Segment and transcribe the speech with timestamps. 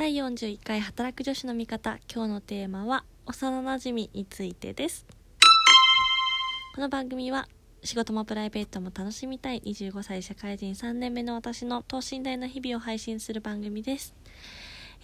[0.00, 1.98] 第41回働く女子の味方。
[2.10, 5.04] 今日のテーマは幼なじみについてです。
[6.74, 7.46] この番組は
[7.84, 14.14] 仕事もプライベートも楽しみたい25歳社会人3年目の私の等身大の日々を配信する番組です。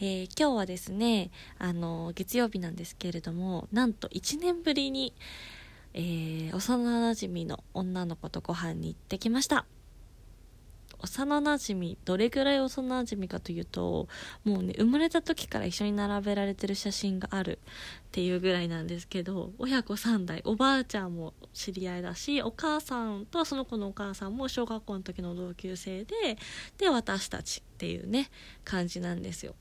[0.00, 5.12] えー、今日はですねあの月曜日なんですけれどもなんと1年ぶりに、
[5.92, 9.66] えー、幼なじみの女の子とご飯に行ってきました。
[11.00, 14.08] 幼なじみどれぐらい幼なじみかというと
[14.44, 26.38] もうね生まれた時から一緒に並べられてる写真があるっていうぐらいなんですけど親子3代おばあちゃんも知り合いだしお母さんとその子のお母さんも小学校の時の同級生で
[26.78, 28.30] で私たちっていうね
[28.64, 29.54] 感じなんですよ。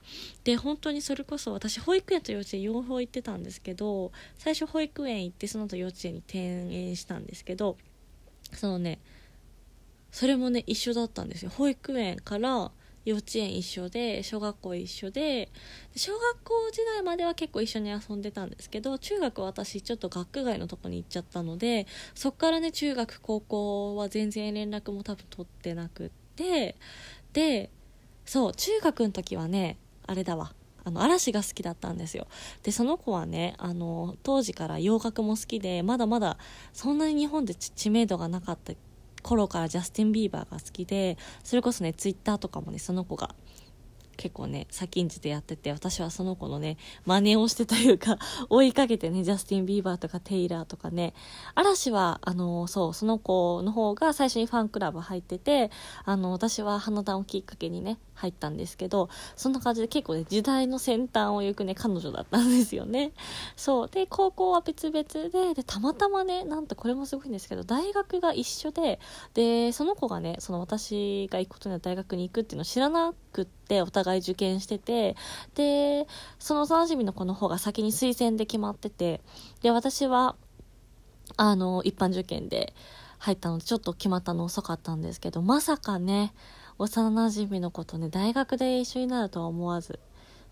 [0.46, 7.78] で本当にそれこそ私保育園と幼稚園両方行ってたんですけど最初保育園行ってその後幼稚園に転園したんですけど
[8.54, 9.00] そのね
[10.16, 11.52] それもね一緒だったんですよ。
[11.54, 12.72] 保育園から
[13.04, 15.50] 幼稚園一緒で小学校一緒で
[15.94, 26.78] 小学校時代までは結構一緒に遊んでたんですけど中学私ちょっと学区外のとこに行っちゃったのでそっからね中学高校は全然連絡も多分取ってなくって
[27.34, 27.70] で
[28.24, 30.54] そう中学の時はねあれだわ。
[30.86, 32.28] あの嵐が好きだったんですよ。
[32.64, 36.38] でその子はねあの当時から洋楽も好きでまだまだ
[36.74, 38.74] そんなに日本で知名度がなかった
[39.26, 43.34] 頃からジャスティン・ビーバーが好きでそれこそねツイッターとかもねその子が
[44.16, 48.18] 結構ね先んじてやってて私はその子のね真似をしてというか
[48.50, 51.14] 追いかけてねジャスティン・ビーバーとかテイラーとかね
[51.54, 55.72] 嵐はあのそうその子の方が最初にファンクラブ入ってて
[56.04, 63.12] あの私は花壇をきっかけにね入ったんですけどそんな感じで結構ね時代の先端を行くね彼女だったんですよね。
[63.56, 69.00] そうで高校は別々ででたまたまねなんとこれもすごいんですけど大学が一緒で
[69.34, 75.16] でその子がねその私が行くことには大学に行くっていうのを知らなくてお互い受験してて
[75.56, 76.08] で
[76.40, 79.22] その幼馴染の子の方が先に推薦で決まってて
[79.62, 80.36] で私は
[81.38, 82.74] あの一般受験で
[83.18, 86.34] 入ったのでちょっと決まったの遅かったんですけどまさかね
[86.78, 90.00] 幼馴染の子とね大学で一緒になるとは思わず。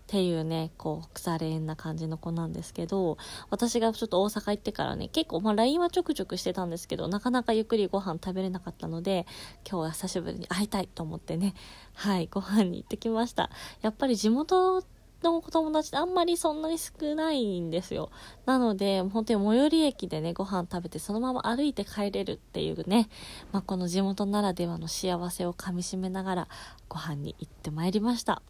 [0.04, 3.16] っていうねこう腐れ縁な感じの子なんですけど
[3.48, 9.26] 私がちょっと大阪行ってからね結構まあ LINE はちょくちょくしてたんですけどなかなかゆっくりご飯食べれなかったので
[9.68, 11.54] 今日は久しぶりに会いたいと思ってね
[11.94, 13.50] はいご飯に行ってきました
[13.80, 14.84] やっぱり地元
[15.22, 18.10] の子友達ってあんまりそんなに少ないんですよ。
[18.44, 23.08] なので、本当に最寄り駅でね、ご飯食べてそのまま歩いて帰れるっていうね、
[23.50, 26.48] まあ、この地元ならではの幸せをかみしめながら
[26.90, 28.42] ご飯に行ってまいりました。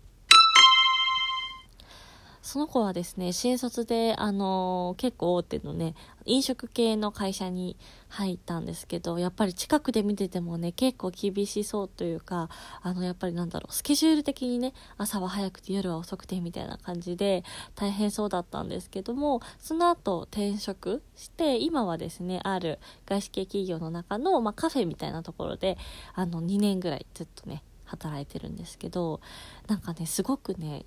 [2.45, 5.95] その子はですね、新卒で、あのー、結構大手のね、
[6.27, 7.79] 飲食系の会社に
[8.09, 12.51] 入ったんですけど、やっぱり近くで見ててもね、結構厳しそうというか、
[12.83, 17.45] あの、やっぱりなんだろう、スケジュール的にね、朝は早くて夜は遅くてみたいな感じで、
[17.77, 25.79] 大変そうだったんですけども、その後転職して、今はですね、ある外資系企業の中の、まあ、カフェみたいなところで、
[26.13, 29.23] あの、2年ぐらいずっとね、働いてるんですけど、
[29.67, 30.85] なんかね、すごくね、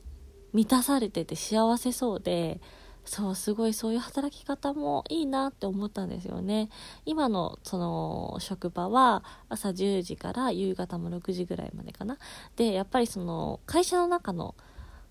[0.54, 2.60] 満たされてて幸せそうで
[3.08, 6.70] そうすごいそういう働き方もいいなって思ったんですよね。
[7.06, 12.18] 今のその職場は朝10時から夕方も6時ぐらいまでかな。
[12.58, 14.56] でやっぱりその会社の中の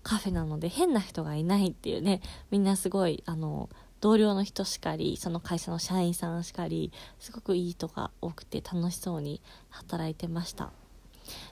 [0.03, 2.21] カフェなので変な人がいないっていうね。
[2.51, 3.67] みんなすごいあの
[3.99, 10.71] 同僚の人しかりその会社の社員さんしかりすごくいい人が多くて楽しそうに働いてました。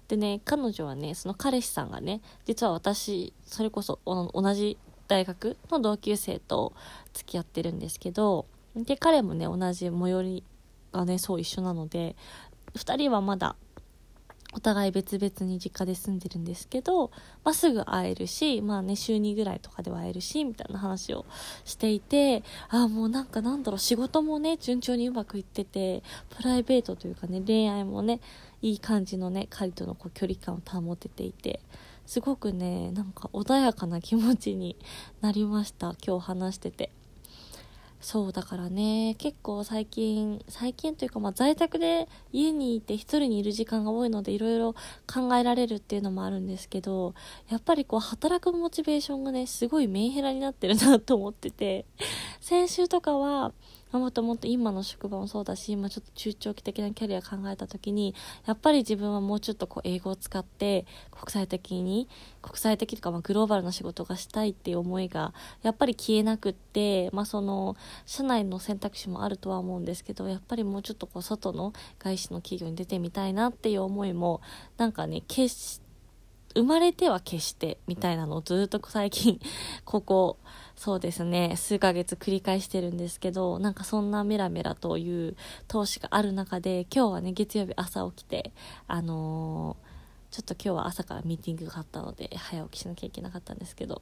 [0.08, 4.78] でね彼女はねその彼氏さんがね実は私それこそ同じ
[5.08, 6.74] 大学の同級生と
[7.14, 10.44] 付き合ってるんですけどで彼もね同じ最寄り
[10.92, 12.16] がねそう一緒なので
[12.76, 13.56] 2人はまだ
[14.56, 17.12] お互い別々に実家で住んでるんですけど、
[17.44, 21.26] まあ、すぐ会えるし、まあね、週2ぐらいとかでは会えるし、みたいな話を
[21.66, 28.22] していて、ああ、もうなんかなんだろう、仕事もね、順調にうまくいってて、プライベートというかね、恋愛もね、
[28.62, 31.60] いい感じのね、彼とのこう距離感を保てていて、
[32.06, 34.78] すごくね、なんか穏やかな気持ちに
[35.20, 36.92] なりました、今日話してて。
[38.06, 39.16] そうだからね。
[39.18, 44.76] 結構最近最近というかまあ在宅で家にいて1人にいる時間が多いのでいろいろ
[45.12, 47.16] 考えられるっていうのもあるんですけど
[47.50, 51.86] やっぱりこう働くモチベーションがねすごいメンヘラになってるなと思ってて。
[52.46, 53.54] 先週とかは
[53.92, 58.14] もっともっと今の職場もそうだし今ちょっと中長期的なキャリア考えた時に
[58.46, 62.08] やっぱり自分はもうちょっとこう英語を使って国際的に
[62.44, 65.34] 国際的とかまあグローバルな仕事がしたいっていう思いが
[65.64, 67.76] やっぱり消えなくってまあその
[68.06, 74.42] 社内の選択肢もあるとは思うんですけどやっぱりもうちょっとこう外の外資の企業に出てみたいなっていう思いも
[74.78, 75.85] なんかね決して
[76.56, 79.40] 生まれては決してみたいなのをずっと最近
[79.86, 80.38] ここ
[80.76, 85.36] そうですね数ヶ月繰り返してるんですけどなんかそんなメラメラという
[85.68, 88.54] 投資がある中で今日はね月曜日朝起きて
[88.88, 94.02] あのー、ちょっと今日は朝からミーティングがあったので早起きしなきゃいけなかったんですけど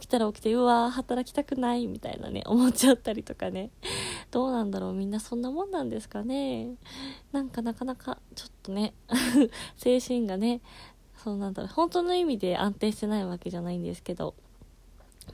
[0.00, 3.70] 起きたら起きてうわ働きたくないみたいなね思っちゃったりとかね。
[4.30, 6.68] どうなんだろうみんなそんなもんなんですかね。
[7.32, 8.94] なんかなかなかちょっとね
[9.76, 10.60] 精神がね
[11.22, 11.62] そうなんだ。
[11.62, 14.34] ろう本当の意味で安定してないわけじゃないんですけど。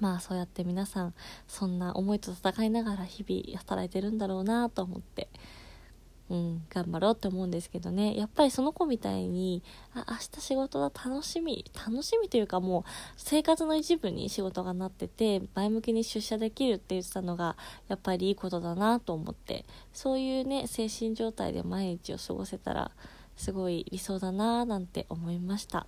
[0.00, 1.14] まあそうやって皆さん
[1.48, 5.28] そんな思いと戦いながら日々働いてるんだろうなと思って。
[6.28, 8.16] うん、頑張ろうって思うんですけどね。
[8.16, 9.62] やっぱりその子みたいに
[9.94, 12.82] あ明日仕事だ楽しみ楽しみというかもう
[13.16, 17.56] 生活の一部に仕事がなってて前向きに出社できるって言ってたのが
[17.86, 19.64] やっぱりいいことだなと思って。
[19.92, 22.90] そういうね精神状態で毎日を過ごせたら
[23.36, 25.86] すごい理想だななんて思いました。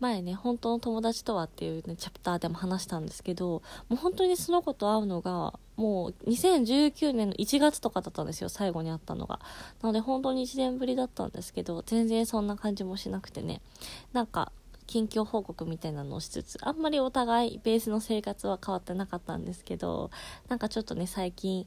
[0.00, 9.40] 前ね、本当の友達とはっていうね、チャプターでも話したんですけど、もう本当にその子と会うのが、もう2019年の1月とかだったんですよ、最後に会ったのが。
[9.82, 13.60] なので本当に1年ぶりだったんですけど、全然そんな感じもしなくてね、
[14.12, 14.52] なんか、
[14.86, 20.10] 近況報告みたいなのをしつつ、あんまりお互いベースの生活は変わってなかったんですけど、
[20.48, 21.66] なんかちょっとね、最近、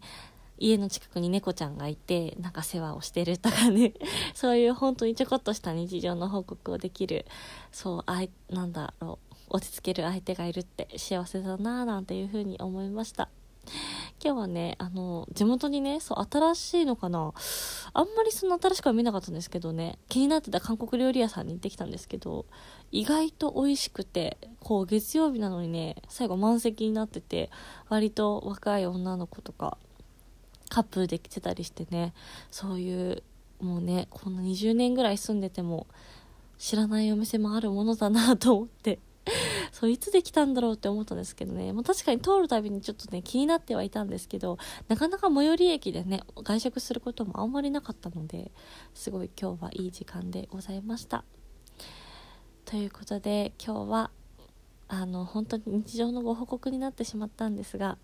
[0.63, 3.94] 家の近くに猫ちゃんがいて、なんか世話をしてるとかね、
[4.33, 7.25] そういう本当にちょこっとした日常の報告をできる、
[7.74, 9.19] そう、あい、なんだろ
[9.50, 13.27] う、落ち着ける相手がいるって幸せだなぁなんていうふうに思いました。
[14.24, 17.33] 今日はね、あの、地元にね、そう、新しいのかな。
[17.94, 22.45] あんまりその新しくは見なかったんですけどね、気になってた韓国料理屋さんに行ってきたんですけど、
[22.92, 27.51] 意外と美味しくて、こう、月曜日なのにね、最後満席になってて、
[27.89, 29.77] 割と若い女の子とか、
[30.74, 32.16] カップルで来てたりしてね
[32.50, 33.22] そういう
[33.62, 35.86] もうねこんな20年ぐらい住んでても
[36.58, 38.98] 知らないお店もあるものだなと思って
[39.72, 48.52] そういつできたんだろうって思ったんですけどね、まあ、確かに通るたびにちょっとね気になってはいたんですけどなかなか最寄り駅でね外食することもあんまりなかったので
[48.96, 51.24] すごい今日はいい時間でございました。
[52.66, 54.12] ということで今日は
[54.88, 58.00] あの本当に日常のご報告になってしまったんですが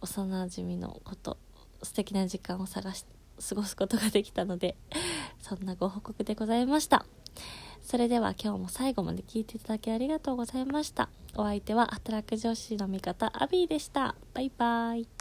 [0.00, 1.36] 幼馴染のこと
[1.82, 3.04] 素敵な時間を探し
[3.48, 4.76] 過ごすことができたので
[5.40, 7.06] そんなご報告でございました。
[7.82, 11.08] それでは今日も最後まで聞いていただきありがとうございました。
[11.36, 14.14] お相手は働く女子の味方アビーでした。
[14.34, 15.17] バイバイ。